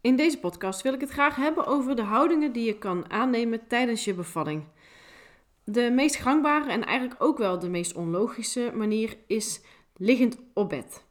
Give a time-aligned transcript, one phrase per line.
[0.00, 3.66] In deze podcast wil ik het graag hebben over de houdingen die je kan aannemen
[3.66, 4.64] tijdens je bevalling.
[5.64, 9.60] De meest gangbare en eigenlijk ook wel de meest onlogische manier is
[9.96, 11.04] liggend op bed.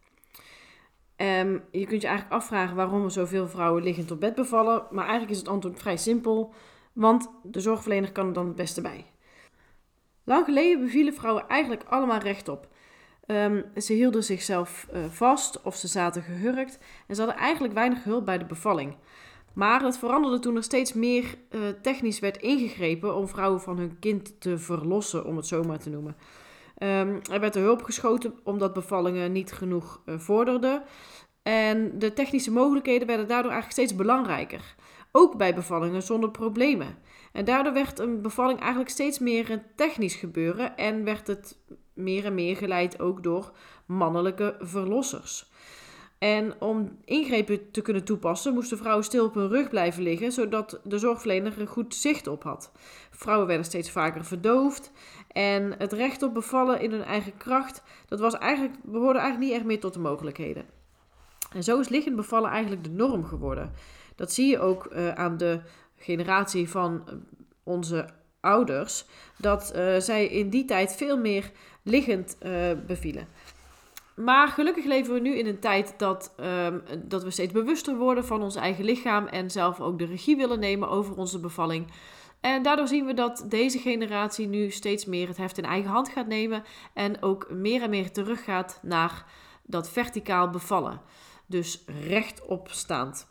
[1.17, 5.03] Um, je kunt je eigenlijk afvragen waarom er zoveel vrouwen liggend op bed bevallen, maar
[5.03, 6.53] eigenlijk is het antwoord vrij simpel,
[6.93, 9.05] want de zorgverlener kan er dan het beste bij.
[10.23, 12.67] Lang geleden bevielen vrouwen eigenlijk allemaal rechtop.
[13.27, 18.03] Um, ze hielden zichzelf uh, vast of ze zaten gehurkt en ze hadden eigenlijk weinig
[18.03, 18.95] hulp bij de bevalling.
[19.53, 23.99] Maar het veranderde toen er steeds meer uh, technisch werd ingegrepen om vrouwen van hun
[23.99, 26.15] kind te verlossen, om het zo maar te noemen.
[26.83, 30.83] Um, er werd de hulp geschoten omdat bevallingen niet genoeg uh, vorderden.
[31.43, 34.75] En de technische mogelijkheden werden daardoor eigenlijk steeds belangrijker.
[35.11, 36.97] Ook bij bevallingen zonder problemen.
[37.31, 41.57] En daardoor werd een bevalling eigenlijk steeds meer een technisch gebeuren en werd het
[41.97, 43.51] meer en meer geleid ook door
[43.85, 45.49] mannelijke verlossers.
[46.17, 50.79] En om ingrepen te kunnen toepassen, moesten vrouwen stil op hun rug blijven liggen, zodat
[50.83, 52.71] de zorgverlener er goed zicht op had.
[53.11, 54.91] Vrouwen werden steeds vaker verdoofd
[55.27, 59.59] en het recht op bevallen in hun eigen kracht, dat was eigenlijk, behoorde eigenlijk niet
[59.59, 60.65] echt meer tot de mogelijkheden.
[61.53, 63.71] En zo is liggend bevallen eigenlijk de norm geworden.
[64.15, 65.61] Dat zie je ook uh, aan de
[65.95, 67.03] generatie van
[67.63, 68.09] onze
[68.47, 69.05] ouders,
[69.37, 71.51] dat uh, zij in die tijd veel meer
[71.83, 72.51] liggend uh,
[72.87, 73.27] bevielen.
[74.15, 76.33] Maar gelukkig leven we nu in een tijd dat,
[76.65, 80.35] um, dat we steeds bewuster worden van ons eigen lichaam en zelf ook de regie
[80.37, 81.87] willen nemen over onze bevalling.
[82.41, 86.09] En daardoor zien we dat deze generatie nu steeds meer het heft in eigen hand
[86.09, 89.25] gaat nemen en ook meer en meer teruggaat naar
[89.63, 91.01] dat verticaal bevallen.
[91.45, 93.27] Dus rechtop staand.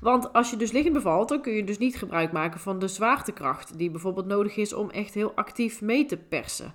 [0.00, 2.88] Want als je dus liggend bevalt, dan kun je dus niet gebruik maken van de
[2.88, 6.74] zwaartekracht die bijvoorbeeld nodig is om echt heel actief mee te persen.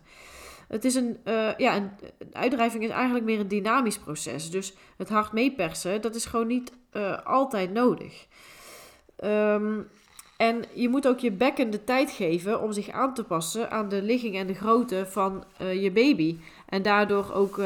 [0.68, 1.90] Het is een, uh, ja, een,
[2.32, 4.52] uitdrijving is eigenlijk meer een dynamisch proces.
[4.52, 8.28] Dus het hard meepersen, dat is gewoon niet uh, altijd nodig.
[9.24, 9.90] Um,
[10.38, 13.90] en je moet ook je bekken de tijd geven om zich aan te passen aan
[13.90, 16.38] de ligging en de grootte van uh, je baby.
[16.70, 17.62] En daardoor ook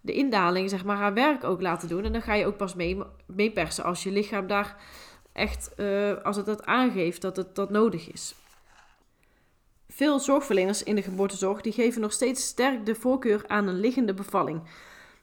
[0.00, 2.04] de indaling, zeg maar, haar werk ook laten doen.
[2.04, 4.76] En dan ga je ook pas mee, meepersen als je lichaam daar
[5.32, 8.34] echt, uh, als het dat aangeeft dat het dat nodig is.
[9.88, 14.14] Veel zorgverleners in de geboortezorg die geven nog steeds sterk de voorkeur aan een liggende
[14.14, 14.62] bevalling.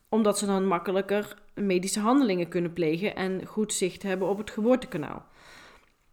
[0.09, 5.25] Omdat ze dan makkelijker medische handelingen kunnen plegen en goed zicht hebben op het geboortekanaal.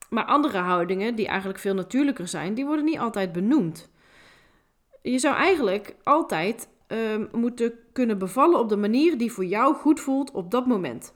[0.09, 3.91] Maar andere houdingen, die eigenlijk veel natuurlijker zijn, die worden niet altijd benoemd.
[5.03, 10.01] Je zou eigenlijk altijd uh, moeten kunnen bevallen op de manier die voor jou goed
[10.01, 11.15] voelt op dat moment.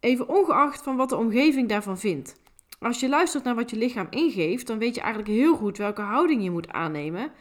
[0.00, 2.42] Even ongeacht van wat de omgeving daarvan vindt.
[2.80, 6.02] Als je luistert naar wat je lichaam ingeeft, dan weet je eigenlijk heel goed welke
[6.02, 7.32] houding je moet aannemen.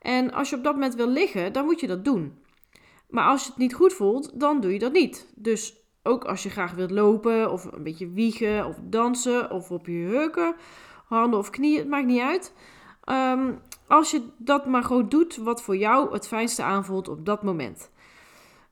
[0.00, 2.38] En als je op dat moment wil liggen, dan moet je dat doen.
[3.08, 5.32] Maar als je het niet goed voelt, dan doe je dat niet.
[5.34, 9.86] Dus ook als je graag wilt lopen of een beetje wiegen of dansen of op
[9.86, 10.54] je heuken,
[11.06, 12.54] handen of knieën, het maakt niet uit.
[13.04, 17.42] Um, als je dat maar gewoon doet wat voor jou het fijnste aanvoelt op dat
[17.42, 17.90] moment.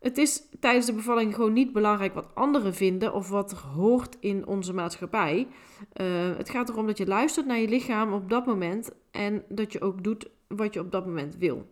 [0.00, 4.16] Het is tijdens de bevalling gewoon niet belangrijk wat anderen vinden of wat er hoort
[4.20, 5.46] in onze maatschappij.
[6.00, 6.06] Uh,
[6.37, 9.81] het gaat erom dat je luistert naar je lichaam op dat moment en dat je
[9.81, 11.66] ook doet wat je op dat moment wil.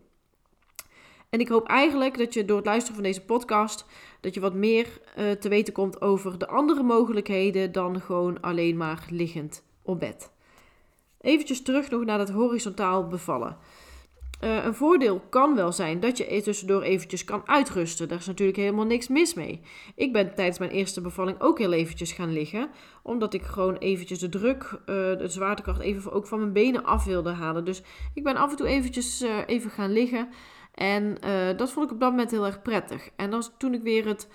[1.30, 3.86] En ik hoop eigenlijk dat je door het luisteren van deze podcast
[4.20, 8.76] dat je wat meer uh, te weten komt over de andere mogelijkheden dan gewoon alleen
[8.76, 10.32] maar liggend op bed.
[11.22, 13.56] Eventjes terug nog naar dat horizontaal bevallen.
[14.44, 18.08] Uh, een voordeel kan wel zijn dat je tussendoor eventjes kan uitrusten.
[18.08, 19.60] Daar is natuurlijk helemaal niks mis mee.
[19.94, 22.70] Ik ben tijdens mijn eerste bevalling ook heel eventjes gaan liggen.
[23.02, 27.04] Omdat ik gewoon eventjes de druk, uh, de zwaartekracht even ook van mijn benen af
[27.04, 27.64] wilde halen.
[27.64, 27.82] Dus
[28.14, 30.28] ik ben af en toe eventjes uh, even gaan liggen.
[30.74, 31.16] En
[31.56, 33.10] dat vond ik op dat moment heel erg prettig.
[33.16, 34.28] En dan, toen ik weer het,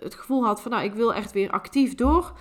[0.00, 2.32] het gevoel had van nou, ik wil echt weer actief door.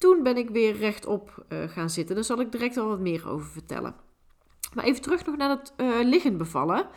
[0.00, 2.14] Toen ben ik weer rechtop gaan zitten.
[2.14, 3.94] Daar zal ik direct al wat meer over vertellen.
[4.74, 6.88] Maar even terug nog naar het uh, liggend bevallen.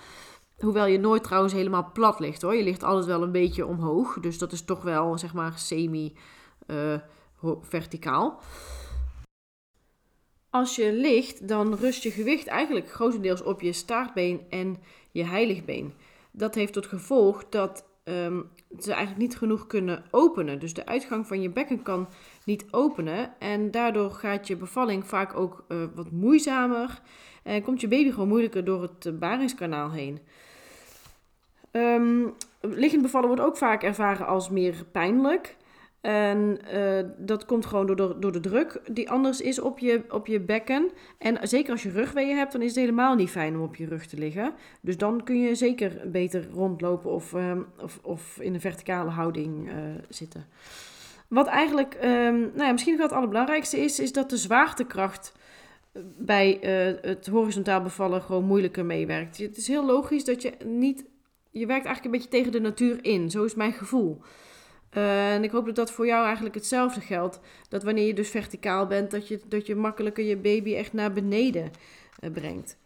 [0.58, 2.56] Hoewel je nooit trouwens helemaal plat ligt hoor.
[2.56, 4.20] Je ligt altijd wel een beetje omhoog.
[4.20, 8.40] Dus dat is toch wel zeg maar semi-verticaal.
[8.40, 8.46] Eh,
[10.50, 14.78] Als je ligt, dan rust je gewicht eigenlijk grotendeels op je staartbeen en
[15.12, 15.94] je heiligbeen.
[16.32, 20.60] Dat heeft tot gevolg dat um, ze eigenlijk niet genoeg kunnen openen.
[20.60, 22.08] Dus de uitgang van je bekken kan
[22.46, 23.40] niet openen.
[23.40, 27.02] En daardoor gaat je bevalling vaak ook uh, wat moeizamer.
[27.44, 30.20] En komt je baby gewoon moeilijker door het eh, baringskanaal heen.
[31.72, 35.56] Um, liggend bevallen wordt ook vaak ervaren als meer pijnlijk.
[36.04, 40.02] En uh, dat komt gewoon door de, door de druk die anders is op je,
[40.10, 40.92] op je bekken.
[41.18, 43.86] En zeker als je rugweeën hebt, dan is het helemaal niet fijn om op je
[43.86, 44.54] rug te liggen.
[44.82, 49.68] Dus dan kun je zeker beter rondlopen of, um, of, of in een verticale houding
[49.68, 49.76] uh,
[50.10, 50.46] zitten.
[51.28, 55.34] Wat eigenlijk um, nou ja, misschien nog het allerbelangrijkste is, is dat de zwaartekracht
[56.18, 59.38] bij uh, het horizontaal bevallen gewoon moeilijker meewerkt.
[59.38, 61.06] Het is heel logisch dat je niet.
[61.52, 63.32] Je werkt eigenlijk een beetje tegen de natuur in.
[63.32, 64.22] Zo is mijn gevoel.
[64.94, 67.40] En ik hoop dat dat voor jou eigenlijk hetzelfde geldt.
[67.70, 71.14] Dat wanneer je dus verticaal bent, dat je, dat je makkelijker je baby echt naar
[71.14, 71.72] beneden
[72.24, 72.78] uh, brengt.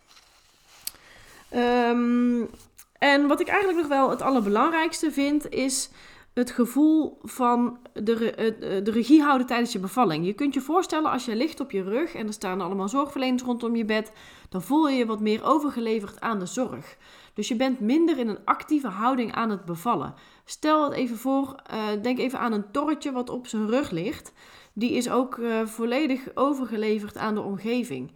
[1.56, 2.50] Um,
[2.98, 5.90] en wat ik eigenlijk nog wel het allerbelangrijkste vind, is
[6.34, 10.26] het gevoel van de, eh, de regie houden tijdens je bevalling.
[10.26, 13.44] Je kunt je voorstellen als je ligt op je rug en er staan allemaal zorgverleners
[13.44, 14.12] rondom je bed,
[14.50, 16.98] dan voel je je wat meer overgeleverd aan de zorg.
[17.34, 20.14] Dus je bent minder in een actieve houding aan het bevallen.
[20.50, 24.34] Stel het even voor, uh, denk even aan een torretje wat op zijn rug ligt.
[24.74, 28.12] Die is ook uh, volledig overgeleverd aan de omgeving.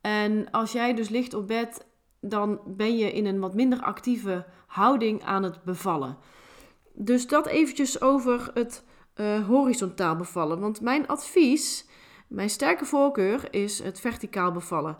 [0.00, 1.86] En als jij dus ligt op bed,
[2.20, 6.18] dan ben je in een wat minder actieve houding aan het bevallen.
[6.92, 8.84] Dus dat eventjes over het
[9.16, 10.60] uh, horizontaal bevallen.
[10.60, 11.88] Want mijn advies,
[12.28, 14.98] mijn sterke voorkeur is het verticaal bevallen.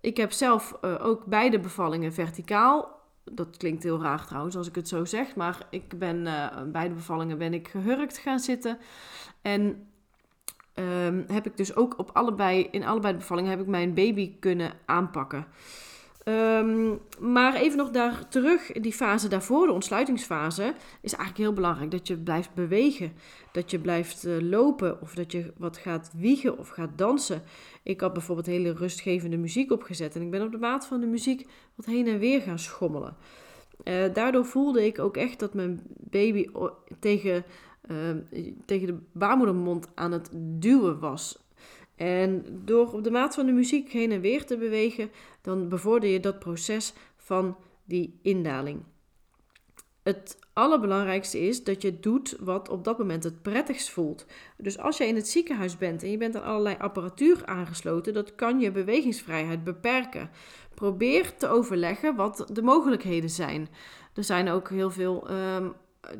[0.00, 2.99] Ik heb zelf ook beide bevallingen verticaal.
[3.30, 5.36] Dat klinkt heel raar trouwens als ik het zo zeg.
[5.36, 8.78] Maar ik ben uh, beide bevallingen ben ik gehurkt gaan zitten.
[9.42, 9.88] En
[10.74, 14.38] um, heb ik dus ook op allebei, in allebei de bevallingen heb ik mijn baby
[14.38, 15.46] kunnen aanpakken.
[16.24, 21.90] Um, maar even nog daar terug, die fase daarvoor, de ontsluitingsfase, is eigenlijk heel belangrijk.
[21.90, 23.12] Dat je blijft bewegen,
[23.52, 27.42] dat je blijft uh, lopen of dat je wat gaat wiegen of gaat dansen.
[27.82, 31.06] Ik had bijvoorbeeld hele rustgevende muziek opgezet en ik ben op de maat van de
[31.06, 33.16] muziek wat heen en weer gaan schommelen.
[33.84, 36.46] Uh, daardoor voelde ik ook echt dat mijn baby
[36.98, 37.44] tegen,
[37.90, 37.96] uh,
[38.64, 41.38] tegen de baarmoedermond aan het duwen was.
[42.00, 45.10] En door op de maat van de muziek heen en weer te bewegen,
[45.40, 48.82] dan bevorder je dat proces van die indaling.
[50.02, 54.26] Het allerbelangrijkste is dat je doet wat op dat moment het prettigst voelt.
[54.56, 58.34] Dus als je in het ziekenhuis bent en je bent aan allerlei apparatuur aangesloten, dat
[58.34, 60.30] kan je bewegingsvrijheid beperken.
[60.74, 63.68] Probeer te overleggen wat de mogelijkheden zijn.
[64.14, 65.30] Er zijn ook heel veel.
[65.30, 65.72] Um,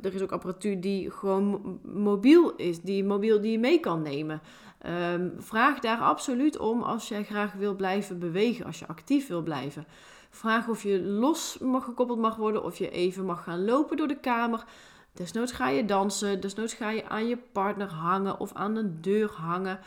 [0.02, 4.40] er is ook apparatuur die gewoon mobiel is, die mobiel die je mee kan nemen.
[4.86, 9.42] Um, vraag daar absoluut om als jij graag wil blijven bewegen, als je actief wil
[9.42, 9.86] blijven.
[10.30, 14.08] Vraag of je los mag gekoppeld mag worden, of je even mag gaan lopen door
[14.08, 14.64] de kamer.
[15.12, 19.30] Desnoods ga je dansen, desnoods ga je aan je partner hangen of aan een deur
[19.30, 19.78] hangen.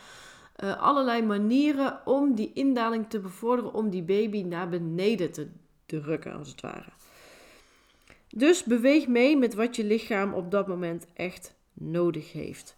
[0.63, 5.50] Uh, allerlei manieren om die indaling te bevorderen, om die baby naar beneden te
[5.85, 6.89] drukken, als het ware.
[8.29, 12.75] Dus beweeg mee met wat je lichaam op dat moment echt nodig heeft.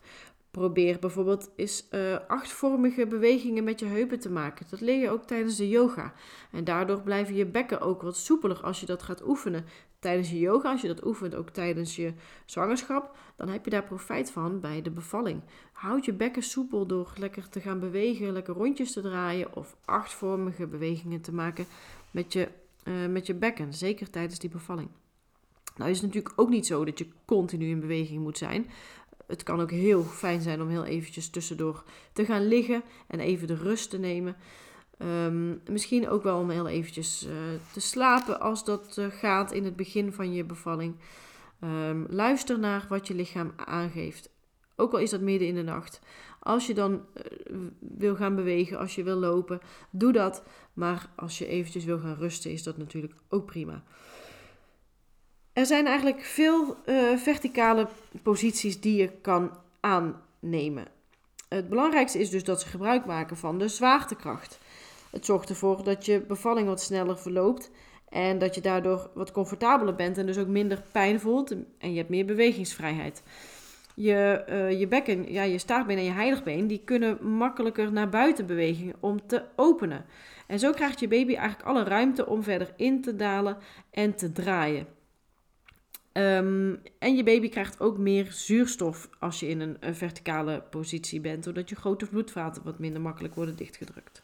[0.56, 4.66] Probeer bijvoorbeeld eens uh, achtvormige bewegingen met je heupen te maken.
[4.70, 6.14] Dat leer je ook tijdens de yoga.
[6.52, 9.66] En daardoor blijven je bekken ook wat soepeler als je dat gaat oefenen
[10.00, 10.72] tijdens je yoga.
[10.72, 12.14] Als je dat oefent ook tijdens je
[12.46, 15.42] zwangerschap, dan heb je daar profijt van bij de bevalling.
[15.72, 20.68] Houd je bekken soepel door lekker te gaan bewegen, lekker rondjes te draaien of achtvormige
[20.68, 21.66] bewegingen te maken
[22.12, 22.48] met je,
[22.84, 23.74] uh, met je bekken.
[23.74, 24.90] Zeker tijdens die bevalling.
[25.76, 28.70] Nou is het natuurlijk ook niet zo dat je continu in beweging moet zijn
[29.28, 33.48] het kan ook heel fijn zijn om heel eventjes tussendoor te gaan liggen en even
[33.48, 34.36] de rust te nemen.
[35.00, 37.32] Um, misschien ook wel om heel eventjes uh,
[37.74, 40.96] te slapen als dat uh, gaat in het begin van je bevalling.
[41.64, 44.30] Um, luister naar wat je lichaam aangeeft.
[44.76, 46.02] Ook al is dat midden in de nacht.
[46.40, 47.24] Als je dan eh,
[47.80, 50.44] wil gaan bewegen, als je wil lopen, doe dat.
[50.74, 53.84] Maar als je eventjes wil gaan rusten, is dat natuurlijk ook prima.
[55.56, 57.88] Er zijn eigenlijk veel uh, verticale
[58.24, 60.88] posities die je kan aannemen.
[61.50, 64.60] Het belangrijkste is dus dat ze gebruik maken van de zwaartekracht.
[65.12, 67.72] Het zorgt ervoor dat je bevalling wat sneller verloopt
[68.10, 71.98] en dat je daardoor wat comfortabeler bent en dus ook minder pijn voelt en je
[71.98, 73.24] hebt meer bewegingsvrijheid.
[73.94, 78.46] Je, uh, je bekken, ja, je staartbeen en je heiligbeen, die kunnen makkelijker naar buiten
[78.46, 80.06] bewegen om te openen.
[80.48, 83.58] En zo krijgt je baby eigenlijk alle ruimte om verder in te dalen
[83.92, 84.95] en te draaien.
[86.18, 91.44] Um, en je baby krijgt ook meer zuurstof als je in een, verticale positie bent,
[91.44, 94.24] doordat je grote vloedvaten wat minder makkelijk worden dichtgedrukt.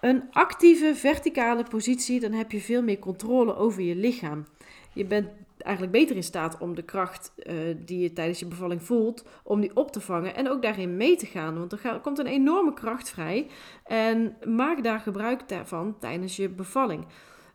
[0.00, 4.46] Een actieve verticale positie, dan heb je veel meer controle over je lichaam.
[4.92, 5.28] Je bent
[5.58, 9.60] eigenlijk beter in staat om de kracht uh, die je tijdens je bevalling voelt, om
[9.60, 11.58] die op te vangen en ook daarin mee te gaan.
[11.58, 13.46] Want er komt een enorme kracht vrij
[13.84, 17.06] en maak daar gebruik van tijdens je bevalling.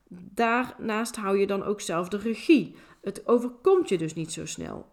[0.09, 2.75] Daarnaast hou je dan ook zelf de regie.
[3.01, 4.85] Het overkomt je dus niet zo snel.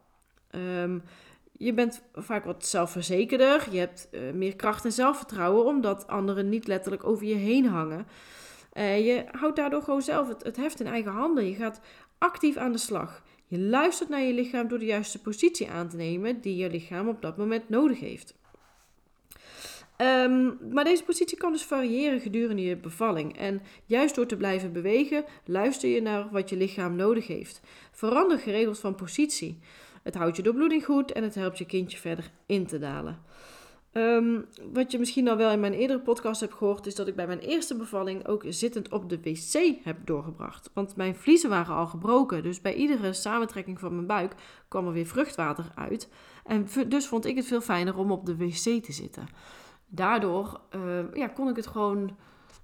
[0.50, 1.02] Um,
[1.52, 3.68] je bent vaak wat zelfverzekerder.
[3.70, 8.06] Je hebt uh, meer kracht en zelfvertrouwen, omdat anderen niet letterlijk over je heen hangen.
[8.73, 11.49] Uh, je houdt daardoor gewoon zelf het, het heft in eigen handen.
[11.49, 11.80] Je gaat
[12.18, 13.23] actief aan de slag.
[13.46, 17.08] Je luistert naar je lichaam door de juiste positie aan te nemen die je lichaam
[17.08, 18.35] op dat moment nodig heeft.
[19.99, 23.38] Um, maar deze positie kan dus variëren gedurende je bevalling.
[23.38, 27.61] En juist door te blijven bewegen, luister je naar wat je lichaam nodig heeft.
[27.93, 29.59] Verander geregeld van positie.
[30.03, 33.19] Het houdt je doorbloeding goed en het helpt je kindje verder in te dalen.
[33.93, 37.17] Um, wat je misschien al wel in mijn eerdere podcast hebt gehoord, is dat ik
[37.17, 40.71] bij mijn eerste bevalling ook zittend op de wc heb doorgebracht.
[40.75, 44.35] Want mijn vliezen waren al gebroken, dus bij iedere samentrekking van mijn buik
[44.69, 46.09] kwam er weer vruchtwater uit.
[46.45, 49.29] En dus vond ik het veel fijner om op de wc te zitten.
[49.87, 52.16] Daardoor uh, ja, kon ik het gewoon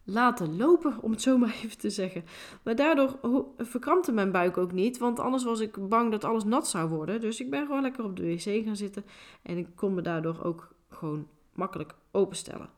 [0.04, 2.24] laten lopen, om het zo maar even te zeggen.
[2.62, 3.18] Maar daardoor
[3.58, 7.20] verkrampte mijn buik ook niet, want anders was ik bang dat alles nat zou worden.
[7.20, 9.04] Dus ik ben gewoon lekker op de wc gaan zitten
[9.42, 12.68] en ik kon me daardoor ook gewoon makkelijk openstellen.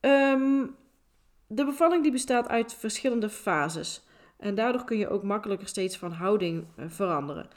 [0.00, 0.74] Um,
[1.46, 4.04] de bevalling die bestaat uit verschillende fases.
[4.36, 7.48] En daardoor kun je ook makkelijker steeds van houding uh, veranderen.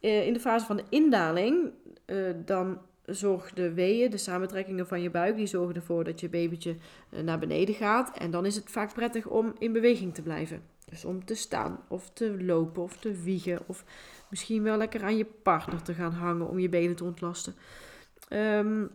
[0.00, 1.72] Uh, in de fase van de indaling,
[2.44, 6.76] dan zorgen de weeën, de samentrekkingen van je buik, die zorgen ervoor dat je babytje
[7.10, 8.16] eh, naar beneden gaat.
[8.18, 10.62] En dan is het vaak prettig om in beweging te blijven.
[10.84, 13.84] Dus om te staan of te lopen of te wiegen of
[14.30, 17.54] misschien wel lekker aan je partner te gaan hangen om je benen te ontlasten.
[18.30, 18.90] Um,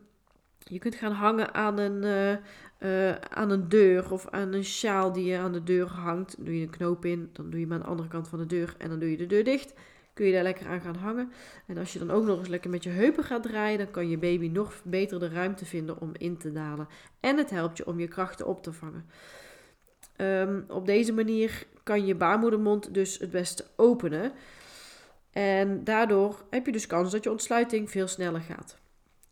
[0.63, 2.31] je kunt gaan hangen aan een, uh,
[2.79, 6.35] uh, aan een deur of aan een sjaal die je aan de deur hangt.
[6.45, 8.45] Doe je een knoop in, dan doe je hem aan de andere kant van de
[8.45, 9.73] deur en dan doe je de deur dicht
[10.19, 11.31] kun je daar lekker aan gaan hangen.
[11.65, 14.09] En als je dan ook nog eens lekker met je heupen gaat draaien, dan kan
[14.09, 16.87] je baby nog beter de ruimte vinden om in te dalen.
[17.19, 19.05] En het helpt je om je krachten op te vangen.
[20.17, 24.31] Um, op deze manier kan je baarmoedermond dus het beste openen.
[25.31, 28.77] En daardoor heb je dus kans dat je ontsluiting veel sneller gaat.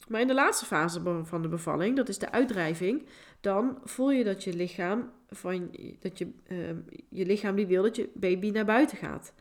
[0.07, 3.05] Maar in de laatste fase van de bevalling, dat is de uitdrijving,
[3.41, 6.57] dan voel je dat je lichaam, van, dat je, uh,
[7.09, 9.33] je lichaam die wil dat je baby naar buiten gaat.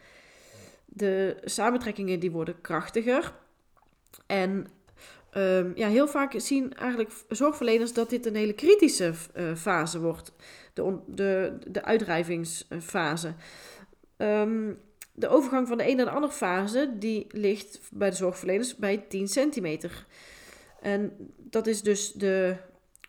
[0.96, 3.32] De samentrekkingen die worden krachtiger.
[4.26, 4.66] En
[5.36, 10.32] um, ja, heel vaak zien eigenlijk zorgverleners dat dit een hele kritische uh, fase wordt.
[10.72, 13.34] De, de, de uitdrijvingsfase.
[14.16, 14.78] Um,
[15.12, 19.04] de overgang van de een naar de andere fase, die ligt bij de zorgverleners bij
[19.08, 20.06] 10 centimeter.
[20.80, 22.56] En dat is dus de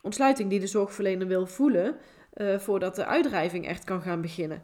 [0.02, 1.98] ontsluiting die de zorgverlener wil voelen
[2.36, 4.62] uh, voordat de uitdrijving echt kan gaan beginnen.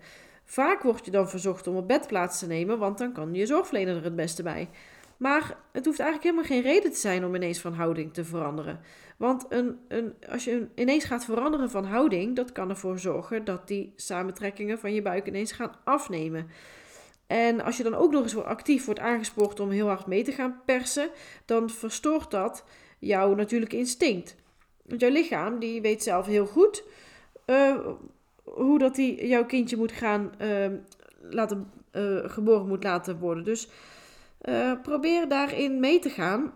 [0.53, 3.45] Vaak word je dan verzocht om op bed plaats te nemen, want dan kan je
[3.45, 4.69] zorgverlener er het beste bij.
[5.17, 8.79] Maar het hoeft eigenlijk helemaal geen reden te zijn om ineens van houding te veranderen.
[9.17, 13.67] Want een, een, als je ineens gaat veranderen van houding, dat kan ervoor zorgen dat
[13.67, 16.47] die samentrekkingen van je buik ineens gaan afnemen.
[17.27, 20.31] En als je dan ook nog eens actief wordt aangespoord om heel hard mee te
[20.31, 21.09] gaan persen,
[21.45, 22.63] dan verstoort dat
[22.99, 24.35] jouw natuurlijke instinct.
[24.85, 26.83] Want jouw lichaam die weet zelf heel goed
[27.45, 27.77] uh,
[28.43, 30.67] hoe dat hij jouw kindje moet gaan uh,
[31.21, 33.43] laten, uh, geboren moet laten worden.
[33.43, 33.67] Dus
[34.41, 36.53] uh, probeer daarin mee te gaan.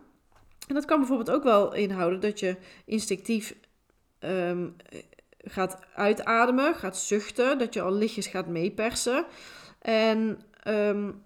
[0.67, 3.55] En dat kan bijvoorbeeld ook wel inhouden dat je instinctief
[4.19, 4.75] um,
[5.37, 9.25] gaat uitademen, gaat zuchten, dat je al lichtjes gaat meepersen.
[9.81, 11.21] En, um,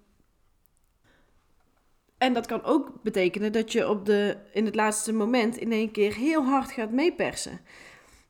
[2.18, 5.92] en dat kan ook betekenen dat je op de, in het laatste moment in één
[5.92, 7.60] keer heel hard gaat meepersen.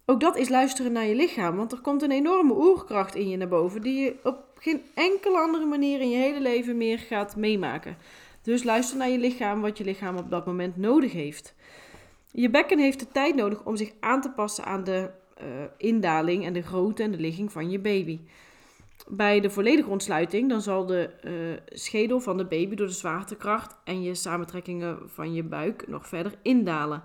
[0.05, 3.37] Ook dat is luisteren naar je lichaam, want er komt een enorme oerkracht in je
[3.37, 7.35] naar boven die je op geen enkele andere manier in je hele leven meer gaat
[7.35, 7.97] meemaken.
[8.41, 11.53] Dus luister naar je lichaam, wat je lichaam op dat moment nodig heeft.
[12.31, 15.09] Je bekken heeft de tijd nodig om zich aan te passen aan de
[15.41, 15.45] uh,
[15.77, 18.19] indaling en de grootte en de ligging van je baby.
[19.07, 23.75] Bij de volledige ontsluiting dan zal de uh, schedel van de baby door de zwaartekracht
[23.83, 27.03] en je samentrekkingen van je buik nog verder indalen.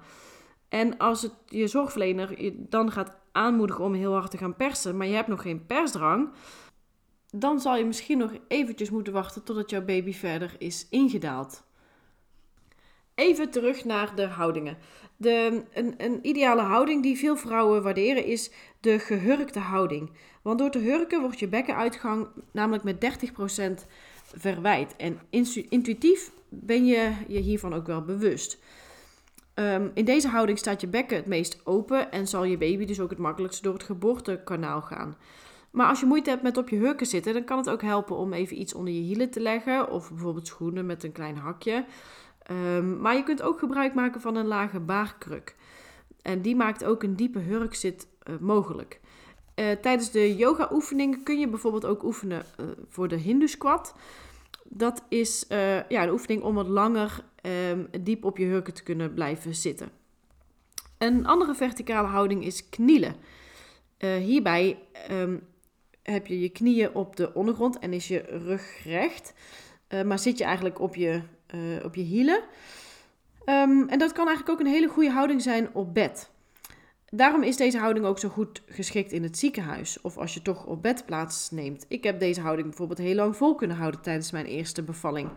[0.76, 4.96] En als het je zorgverlener je dan gaat aanmoedigen om heel hard te gaan persen,
[4.96, 6.30] maar je hebt nog geen persdrang,
[7.30, 11.64] dan zal je misschien nog eventjes moeten wachten totdat jouw baby verder is ingedaald.
[13.14, 14.78] Even terug naar de houdingen.
[15.16, 20.10] De, een, een, ideale houding die veel vrouwen waarderen is de gehurkte houding.
[20.42, 23.28] Want door te hurken wordt je bekkenuitgang namelijk met
[23.84, 23.86] 30%
[24.34, 24.96] verwijt.
[24.96, 25.20] En
[25.68, 28.58] intuïtief ben je je hiervan ook wel bewust.
[29.58, 33.00] Um, in deze houding staat je bekken het meest open en zal je baby dus
[33.00, 35.16] ook het makkelijkst door het geboortekanaal gaan.
[35.70, 38.16] Maar als je moeite hebt met op je hurken zitten, dan kan het ook helpen
[38.16, 39.90] om even iets onder je hielen te leggen.
[39.90, 41.84] Of bijvoorbeeld schoenen met een klein hakje.
[42.50, 45.56] Um, maar je kunt ook gebruik maken van een lage baarkruk.
[46.22, 49.00] En die maakt ook een diepe hurkzit uh, mogelijk.
[49.54, 53.94] Uh, tijdens de yoga oefeningen kun je bijvoorbeeld ook oefenen uh, voor de hindu squat.
[54.68, 55.44] Dat is
[55.88, 57.24] ja, een oefening om wat langer
[57.70, 59.90] um, diep op je hurken te kunnen blijven zitten.
[60.98, 63.16] Een andere verticale houding is knielen.
[63.98, 64.78] hierbij
[65.10, 65.46] um,
[66.02, 69.34] heb je je knieën op de ondergrond en is je rug recht.
[69.88, 71.20] Uh, maar zit je eigenlijk op je,
[71.84, 72.40] op je hielen.
[73.46, 76.30] Um, en dat kan eigenlijk ook een hele goede houding zijn op bed.
[77.10, 80.66] Daarom is deze houding ook zo goed geschikt in het ziekenhuis of als je toch
[80.66, 81.84] op bed plaatsneemt.
[81.88, 85.30] Ik heb deze houding bijvoorbeeld heel lang vol kunnen houden tijdens mijn eerste bevalling.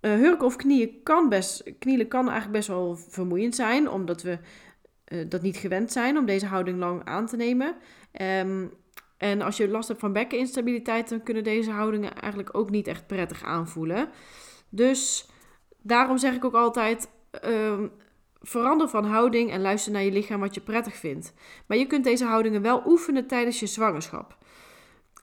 [0.00, 4.38] Uh, hurken of knieën kan best, knielen kan eigenlijk best wel vermoeiend zijn, omdat we
[5.08, 7.76] uh, dat niet gewend zijn om deze houding lang aan te nemen.
[8.20, 8.72] Um,
[9.16, 13.06] en als je last hebt van bekkeninstabiliteit, dan kunnen deze houdingen eigenlijk ook niet echt
[13.06, 14.08] prettig aanvoelen.
[14.68, 15.28] Dus
[15.82, 17.08] daarom zeg ik ook altijd:
[17.44, 17.90] um,
[18.42, 21.34] verander van houding en luister naar je lichaam wat je prettig vindt.
[21.66, 24.36] Maar je kunt deze houdingen wel oefenen tijdens je zwangerschap.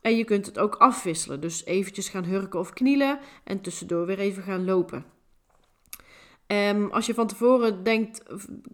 [0.02, 1.42] En je kunt het ook afwisselen.
[1.42, 5.06] Dus eventjes gaan hurken of knielen en tussendoor weer even gaan lopen.
[6.48, 8.24] Um, als je van tevoren denkt,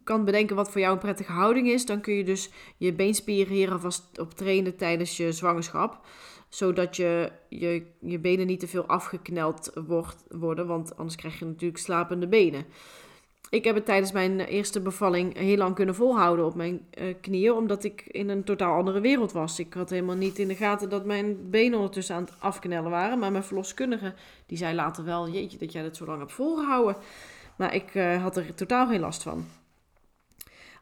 [0.03, 3.53] kan bedenken wat voor jou een prettige houding is, dan kun je dus je beenspieren
[3.53, 6.07] hier alvast op trainen tijdens je zwangerschap.
[6.49, 11.45] Zodat je, je, je benen niet te veel afgekneld wordt, worden, want anders krijg je
[11.45, 12.65] natuurlijk slapende benen.
[13.49, 17.53] Ik heb het tijdens mijn eerste bevalling heel lang kunnen volhouden op mijn uh, knieën,
[17.53, 19.59] omdat ik in een totaal andere wereld was.
[19.59, 23.19] Ik had helemaal niet in de gaten dat mijn benen ondertussen aan het afknellen waren.
[23.19, 24.13] Maar mijn verloskundige
[24.45, 26.95] die zei later wel, jeetje, dat jij dat zo lang hebt volgehouden.
[27.57, 29.45] Maar ik uh, had er totaal geen last van.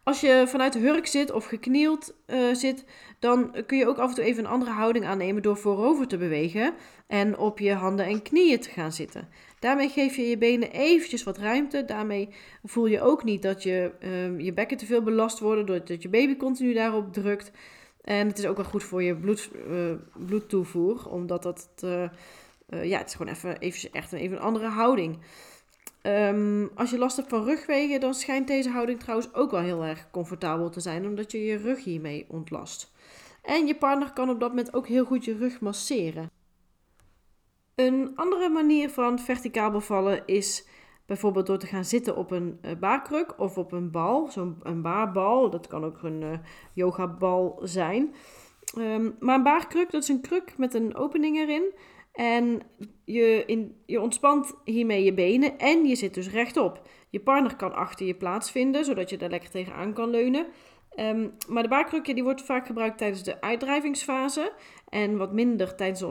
[0.04, 2.86] Als je vanuit de hurk zit of geknield uh, zit,
[3.20, 6.18] dan kun je ook af en toe even een andere houding aannemen door voorover te
[6.18, 6.74] bewegen
[7.08, 9.30] en op je handen en knieën te gaan zitten.
[9.60, 11.86] Daarmee geef je je benen eventjes wat ruimte.
[11.86, 12.30] Daarmee
[12.64, 16.10] voel je ook niet dat je, uh, je bekken te veel belast worden, doordat je
[16.10, 17.52] baby continu daarop drukt.
[18.02, 19.92] En het is ook wel goed voor je bloed, uh,
[20.26, 21.70] bloedtoevoer, omdat dat,
[22.68, 25.18] ja, het is gewoon even, even echt een, even een andere houding.
[26.04, 29.84] Um, als je last hebt van rugwegen, dan schijnt deze houding trouwens ook wel heel
[29.84, 32.92] erg comfortabel te zijn, omdat je je rug hiermee ontlast.
[33.42, 36.30] En je partner kan op dat moment ook heel goed je rug masseren.
[37.78, 40.68] Een andere manier van verticaal bevallen is
[41.06, 45.50] bijvoorbeeld door te gaan zitten op een uh, baarkruk of op een bal, zo'n baarbal.
[45.50, 46.38] Dat kan ook een uh,
[46.74, 48.14] yogabal zijn.
[48.78, 51.74] Um, maar een baarkruk, dat is een kruk met een opening erin.
[52.14, 52.62] En
[53.06, 56.82] je, in, je ontspant hiermee je benen en je zit dus rechtop.
[57.10, 60.48] Je partner kan achter je plaatsvinden, zodat je daar lekker tegenaan kan leunen.
[61.00, 64.52] Um, maar de baarkrukje die wordt vaak gebruikt tijdens de uitdrijvingsfase
[64.90, 66.06] en wat minder tijdens de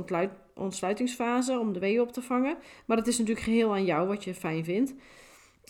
[0.56, 2.56] ontsluitingsfase om de weeën op te vangen.
[2.84, 4.94] Maar dat is natuurlijk geheel aan jou wat je fijn vindt.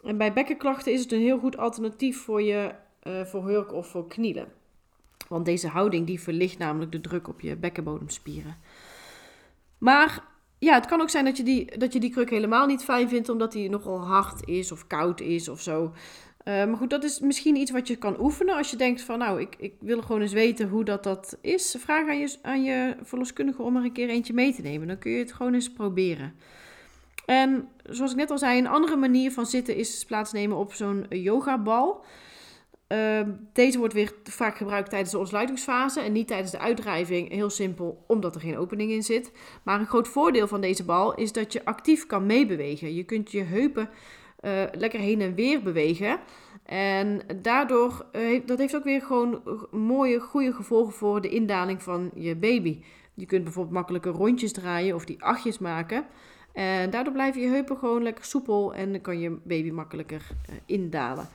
[0.05, 3.87] En bij bekkenklachten is het een heel goed alternatief voor je uh, voor hurk of
[3.87, 4.49] voor knielen.
[5.29, 8.57] Want deze houding die verlicht namelijk de druk op je bekkenbodemspieren.
[9.79, 10.25] Maar
[10.59, 13.09] ja, het kan ook zijn dat je, die, dat je die kruk helemaal niet fijn
[13.09, 15.92] vindt, omdat die nogal hard is of koud is of zo.
[16.48, 18.56] Uh, maar goed, dat is misschien iets wat je kan oefenen.
[18.56, 21.76] Als je denkt van, nou, ik, ik wil gewoon eens weten hoe dat, dat is.
[21.78, 24.88] Vraag aan je, aan je verloskundige om er een keer eentje mee te nemen.
[24.88, 26.35] Dan kun je het gewoon eens proberen.
[27.26, 31.06] En zoals ik net al zei, een andere manier van zitten is plaatsnemen op zo'n
[31.09, 32.04] yogabal.
[32.88, 33.20] Uh,
[33.52, 37.30] deze wordt weer vaak gebruikt tijdens de ontsluitingsfase en niet tijdens de uitdrijving.
[37.30, 39.32] Heel simpel, omdat er geen opening in zit.
[39.62, 42.94] Maar een groot voordeel van deze bal is dat je actief kan meebewegen.
[42.94, 43.88] Je kunt je heupen
[44.46, 46.18] uh, lekker heen en weer bewegen.
[46.64, 52.11] En daardoor, uh, dat heeft ook weer gewoon mooie, goede gevolgen voor de indaling van
[52.14, 52.82] je baby.
[53.14, 56.06] Je kunt bijvoorbeeld makkelijke rondjes draaien of die achtjes maken.
[56.52, 60.56] En daardoor blijven je heupen gewoon lekker soepel en dan kan je baby makkelijker uh,
[60.66, 61.28] indalen.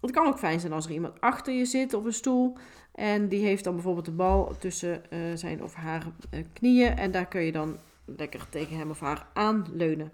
[0.00, 2.56] Het kan ook fijn zijn als er iemand achter je zit op een stoel.
[2.94, 5.02] En die heeft dan bijvoorbeeld de bal tussen
[5.34, 6.06] zijn of haar
[6.52, 6.96] knieën.
[6.96, 10.12] En daar kun je dan lekker tegen hem of haar aanleunen.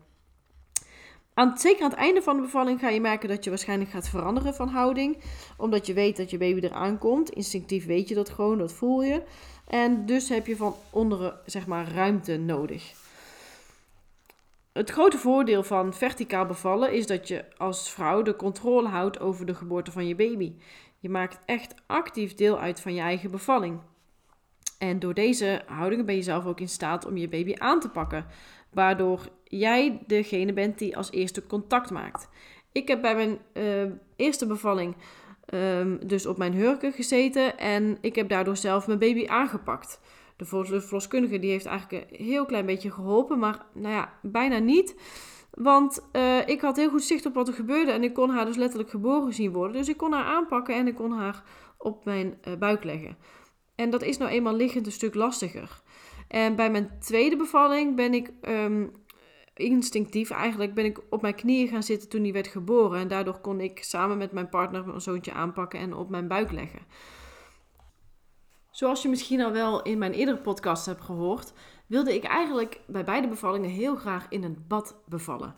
[1.34, 4.08] Aan, zeker aan het einde van de bevalling ga je merken dat je waarschijnlijk gaat
[4.08, 5.22] veranderen van houding.
[5.56, 7.30] Omdat je weet dat je baby eraan komt.
[7.30, 9.22] Instinctief weet je dat gewoon, dat voel je.
[9.66, 12.92] En dus heb je van onderen zeg maar ruimte nodig.
[14.72, 19.46] Het grote voordeel van verticaal bevallen is dat je als vrouw de controle houdt over
[19.46, 20.52] de geboorte van je baby.
[20.98, 23.80] Je maakt echt actief deel uit van je eigen bevalling.
[24.78, 27.88] En door deze houdingen ben je zelf ook in staat om je baby aan te
[27.88, 28.26] pakken,
[28.72, 32.28] waardoor jij degene bent die als eerste contact maakt.
[32.72, 34.96] Ik heb bij mijn uh, eerste bevalling
[35.54, 40.00] um, dus op mijn hurken gezeten en ik heb daardoor zelf mijn baby aangepakt.
[40.36, 44.94] De verloskundige die heeft eigenlijk een heel klein beetje geholpen, maar nou ja, bijna niet.
[45.50, 48.44] Want uh, ik had heel goed zicht op wat er gebeurde en ik kon haar
[48.44, 49.76] dus letterlijk geboren zien worden.
[49.76, 51.42] Dus ik kon haar aanpakken en ik kon haar
[51.78, 53.16] op mijn uh, buik leggen.
[53.74, 55.82] En dat is nou eenmaal liggend een stuk lastiger.
[56.32, 58.92] En bij mijn tweede bevalling ben ik um,
[59.54, 63.00] instinctief eigenlijk ben ik op mijn knieën gaan zitten toen hij werd geboren.
[63.00, 66.52] En daardoor kon ik samen met mijn partner mijn zoontje aanpakken en op mijn buik
[66.52, 66.80] leggen.
[68.70, 71.52] Zoals je misschien al wel in mijn eerdere podcast hebt gehoord,
[71.86, 75.54] wilde ik eigenlijk bij beide bevallingen heel graag in een bad bevallen.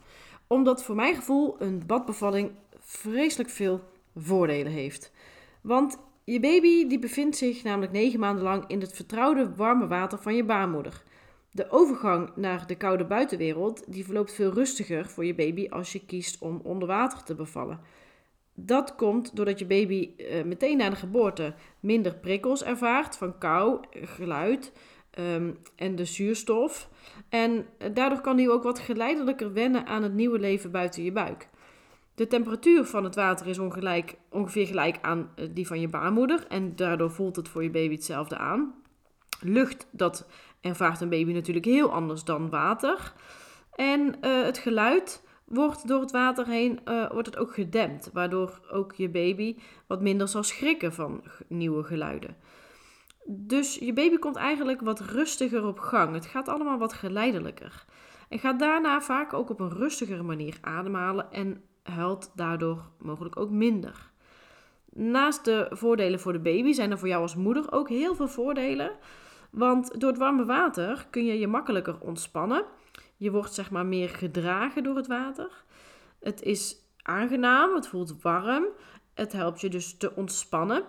[0.47, 3.81] Omdat voor mijn gevoel een badbevalling vreselijk veel
[4.15, 5.13] voordelen heeft.
[5.61, 10.19] Want je baby die bevindt zich namelijk negen maanden lang in het vertrouwde warme water
[10.19, 11.03] van je baarmoeder.
[11.51, 16.07] De overgang naar de koude buitenwereld die verloopt veel rustiger voor je baby als je
[16.07, 17.81] kiest om onder water te bevallen.
[18.55, 23.81] Dat komt doordat je baby uh, meteen na de geboorte minder prikkels ervaart van kou,
[23.91, 24.73] geluid
[25.19, 26.89] um, en de zuurstof.
[27.29, 31.49] En daardoor kan hij ook wat geleidelijker wennen aan het nieuwe leven buiten je buik.
[32.15, 36.47] De temperatuur van het water is ongelijk, ongeveer gelijk aan eh, die van je baarmoeder
[36.49, 38.75] en daardoor voelt het voor je baby hetzelfde aan.
[39.41, 40.27] Lucht, dat
[40.61, 43.13] ervaart een baby natuurlijk heel anders dan water.
[43.75, 48.61] En uh, het geluid wordt door het water heen uh, wordt het ook gedempt, waardoor
[48.71, 52.37] ook je baby wat minder zal schrikken van nieuwe geluiden.
[53.27, 56.15] Dus je baby komt eigenlijk wat rustiger op gang.
[56.15, 57.85] Het gaat allemaal wat geleidelijker.
[58.29, 63.51] En gaat daarna vaak ook op een rustigere manier ademhalen en huilt daardoor mogelijk ook
[63.51, 64.11] minder.
[64.93, 68.29] Naast de voordelen voor de baby zijn er voor jou als moeder ook heel veel
[68.29, 68.91] voordelen.
[69.51, 72.65] Want door het warme water kun je je makkelijker ontspannen.
[73.17, 75.65] Je wordt zeg maar meer gedragen door het water.
[76.21, 78.65] Het is aangenaam, het voelt warm.
[79.15, 80.85] Het helpt je dus te ontspannen.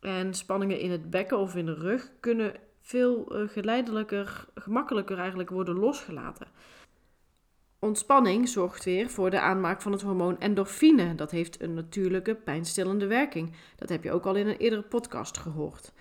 [0.00, 5.50] En spanningen in het bekken of in de rug kunnen veel eh, geleidelijker, gemakkelijker eigenlijk
[5.50, 6.46] worden losgelaten.
[7.86, 11.14] Ontspanning zorgt weer voor de aanmaak van het hormoon endorfine.
[11.14, 13.52] Dat heeft een natuurlijke pijnstillende werking.
[13.76, 15.92] Dat heb je ook al in een eerdere podcast gehoord.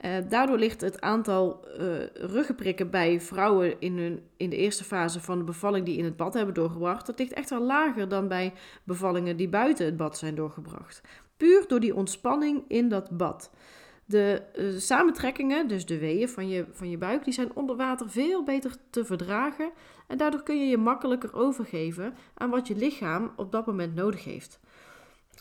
[0.00, 5.20] Uh, daardoor ligt het aantal uh, ruggenprikken bij vrouwen in, hun, in de eerste fase
[5.20, 8.28] van de bevalling die in het bad hebben doorgebracht, dat ligt echt wel lager dan
[8.28, 8.52] bij
[8.84, 11.00] bevallingen die buiten het bad zijn doorgebracht.
[11.36, 13.50] Puur door die ontspanning in dat bad.
[14.08, 18.10] De uh, samentrekkingen, dus de weeën van je, van je buik, die zijn onder water
[18.10, 19.70] veel beter te verdragen.
[20.06, 24.24] En daardoor kun je je makkelijker overgeven aan wat je lichaam op dat moment nodig
[24.24, 24.60] heeft.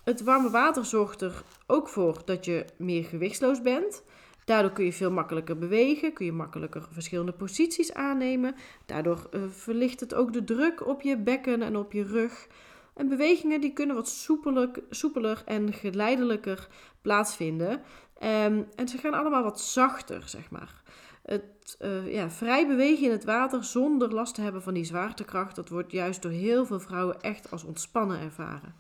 [0.04, 4.04] Het warme water zorgt er ook voor dat je meer gewichtsloos bent.
[4.46, 8.56] Daardoor kun je veel makkelijker bewegen, kun je makkelijker verschillende posities aannemen.
[8.86, 12.48] Daardoor uh, verlicht het ook de druk op je bekken en op je rug.
[12.94, 16.68] En bewegingen die kunnen wat soepeler, soepeler en geleidelijker
[17.02, 17.82] plaatsvinden.
[18.24, 20.82] Um, en ze gaan allemaal wat zachter, zeg maar.
[21.22, 25.56] Het uh, ja, vrij bewegen in het water zonder last te hebben van die zwaartekracht,
[25.56, 28.76] dat wordt juist door heel veel vrouwen echt als ontspannen ervaren.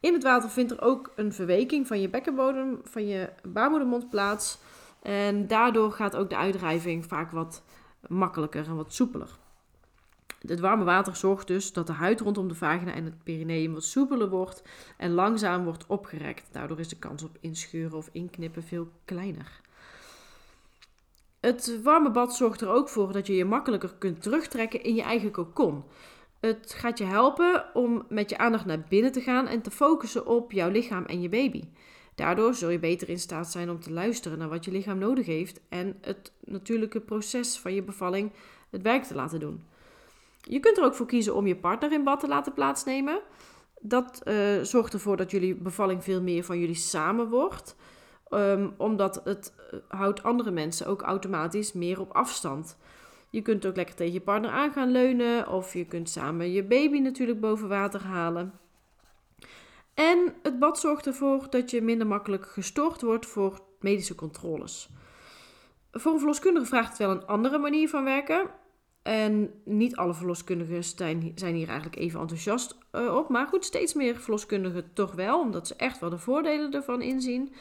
[0.00, 4.58] In het water vindt er ook een verweking van je bekkenbodem, van je baarmoedermond plaats.
[5.02, 7.62] En daardoor gaat ook de uitdrijving vaak wat
[8.08, 9.38] makkelijker en wat soepeler.
[10.46, 13.84] Het warme water zorgt dus dat de huid rondom de vagina en het perineum wat
[13.84, 14.62] soepeler wordt
[14.96, 16.48] en langzaam wordt opgerekt.
[16.52, 19.60] Daardoor is de kans op inscheuren of inknippen veel kleiner.
[21.40, 25.02] Het warme bad zorgt er ook voor dat je je makkelijker kunt terugtrekken in je
[25.02, 25.84] eigen kokon.
[26.40, 30.26] Het gaat je helpen om met je aandacht naar binnen te gaan en te focussen
[30.26, 31.62] op jouw lichaam en je baby.
[32.14, 35.26] Daardoor zul je beter in staat zijn om te luisteren naar wat je lichaam nodig
[35.26, 38.32] heeft en het natuurlijke proces van je bevalling
[38.70, 39.64] het werk te laten doen.
[40.48, 43.20] Je kunt er ook voor kiezen om je partner in bad te laten plaatsnemen.
[43.80, 47.76] Dat uh, zorgt ervoor dat jullie bevalling veel meer van jullie samen wordt.
[48.30, 52.76] Um, omdat het uh, houdt andere mensen ook automatisch meer op afstand.
[53.30, 55.48] Je kunt ook lekker tegen je partner aan gaan leunen.
[55.48, 58.52] Of je kunt samen je baby natuurlijk boven water halen.
[59.94, 64.90] En het bad zorgt ervoor dat je minder makkelijk gestoord wordt voor medische controles.
[65.92, 68.50] Voor een verloskundige vraagt het wel een andere manier van werken.
[69.06, 70.84] En niet alle verloskundigen
[71.34, 73.28] zijn, hier eigenlijk even enthousiast uh, op.
[73.28, 77.54] Maar goed, steeds meer verloskundigen toch wel, omdat ze echt wel de voordelen ervan inzien.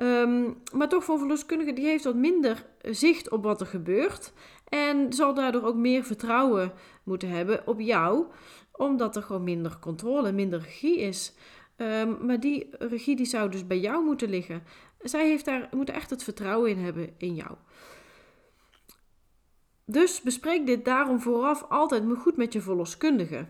[0.00, 4.32] Um, maar toch voor een verloskundige die heeft wat minder zicht op wat er gebeurt.
[4.68, 8.24] En zal daardoor ook meer vertrouwen moeten hebben op jou.
[8.72, 11.34] Omdat er gewoon minder controle, minder regie is.
[11.76, 14.62] Um, maar die regie die zou dus bij jou moeten liggen.
[15.00, 17.50] Zij heeft daar, moet echt het vertrouwen in hebben in jou.
[19.86, 23.46] Dus bespreek dit daarom vooraf altijd goed met je verloskundige.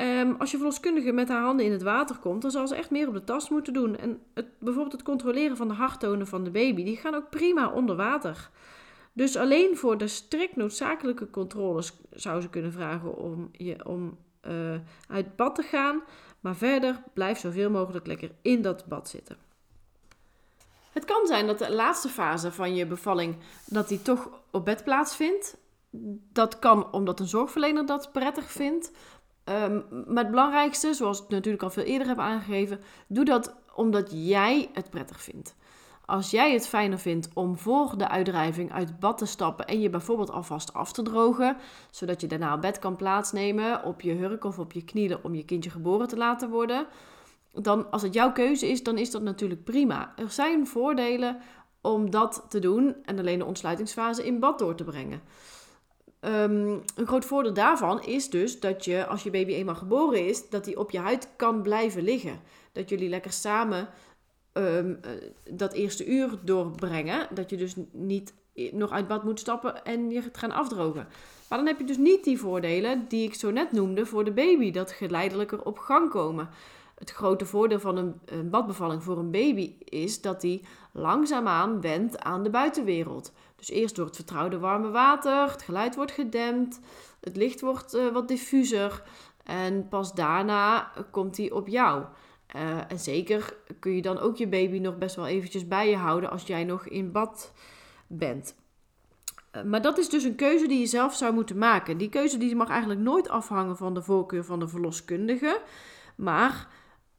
[0.00, 2.90] Um, als je verloskundige met haar handen in het water komt, dan zal ze echt
[2.90, 3.96] meer op de tas moeten doen.
[3.96, 7.72] En het, bijvoorbeeld het controleren van de harttonen van de baby, die gaan ook prima
[7.72, 8.50] onder water.
[9.12, 14.74] Dus alleen voor de strikt noodzakelijke controles zou ze kunnen vragen om, je, om uh,
[15.08, 16.02] uit bad te gaan.
[16.40, 19.36] Maar verder blijf zoveel mogelijk lekker in dat bad zitten.
[20.96, 24.84] Het kan zijn dat de laatste fase van je bevalling dat die toch op bed
[24.84, 25.56] plaatsvindt.
[26.32, 28.92] Dat kan omdat een zorgverlener dat prettig vindt.
[29.44, 34.10] Um, maar het belangrijkste, zoals ik natuurlijk al veel eerder heb aangegeven, doe dat omdat
[34.12, 35.56] jij het prettig vindt.
[36.04, 39.90] Als jij het fijner vindt om voor de uitdrijving uit bad te stappen en je
[39.90, 41.56] bijvoorbeeld alvast af te drogen,
[41.90, 45.34] zodat je daarna op bed kan plaatsnemen op je hurk of op je knieën om
[45.34, 46.86] je kindje geboren te laten worden,
[47.62, 50.12] dan als het jouw keuze is, dan is dat natuurlijk prima.
[50.16, 51.38] Er zijn voordelen
[51.80, 55.20] om dat te doen en alleen de ontsluitingsfase in bad door te brengen.
[56.20, 60.48] Um, een groot voordeel daarvan is dus dat je, als je baby eenmaal geboren is,
[60.48, 62.40] dat hij op je huid kan blijven liggen.
[62.72, 63.88] Dat jullie lekker samen
[64.52, 65.00] um,
[65.50, 67.28] dat eerste uur doorbrengen.
[67.34, 68.34] Dat je dus niet
[68.72, 71.08] nog uit bad moet stappen en je gaat gaan afdrogen.
[71.48, 74.32] Maar dan heb je dus niet die voordelen die ik zo net noemde voor de
[74.32, 74.70] baby.
[74.70, 76.48] Dat geleidelijker op gang komen.
[76.98, 82.42] Het grote voordeel van een, badbevalling voor een baby is dat hij langzaamaan wendt aan
[82.42, 83.32] de buitenwereld.
[83.56, 86.80] Dus eerst door het vertrouwde warme water, het geluid wordt gedempt,
[87.20, 89.02] het licht wordt uh, wat diffuser
[89.44, 92.04] en pas daarna komt hij op jou.
[92.56, 95.96] Uh, en zeker kun je dan ook je baby nog best wel eventjes bij je
[95.96, 97.52] houden als jij nog in bad
[98.06, 98.54] bent.
[99.52, 101.98] Uh, maar dat is dus een keuze die je zelf zou moeten maken.
[101.98, 105.60] Die keuze die mag eigenlijk nooit afhangen van de voorkeur van de verloskundige.
[106.16, 106.68] Maar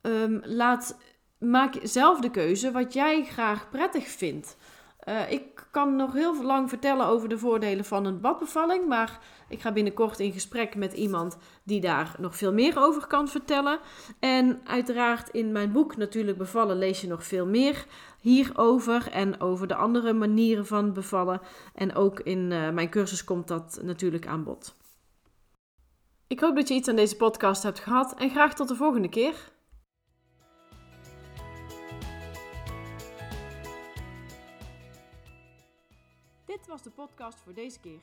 [0.01, 0.97] um, laat,
[1.39, 4.57] maak zelf de keuze wat jij graag prettig vindt.
[5.09, 9.61] Uh, ik kan nog heel lang vertellen over de voordelen van een badbevalling, maar ik
[9.61, 13.79] ga binnenkort in gesprek met iemand die daar nog veel meer over kan vertellen.
[14.19, 17.85] En uiteraard in mijn boek Natuurlijk Bevallen lees je nog veel meer
[18.21, 21.41] hierover en over de andere manieren van bevallen.
[21.75, 24.75] En ook in uh, mijn cursus komt dat natuurlijk aan bod.
[26.27, 29.09] Ik hoop dat je iets aan deze podcast hebt gehad en graag tot de volgende
[29.09, 29.35] keer.
[36.57, 38.01] Dit was de podcast voor deze keer.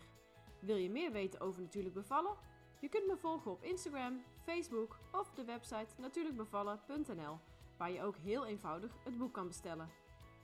[0.58, 2.36] Wil je meer weten over natuurlijk bevallen?
[2.80, 7.38] Je kunt me volgen op Instagram, Facebook of de website natuurlijkbevallen.nl,
[7.76, 9.90] waar je ook heel eenvoudig het boek kan bestellen.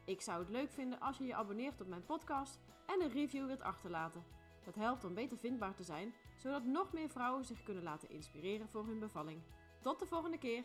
[0.04, 3.46] Ik zou het leuk vinden als je je abonneert op mijn podcast en een review
[3.46, 4.24] wilt achterlaten.
[4.64, 8.68] Dat helpt om beter vindbaar te zijn, zodat nog meer vrouwen zich kunnen laten inspireren
[8.68, 9.42] voor hun bevalling.
[9.80, 10.64] Tot de volgende keer!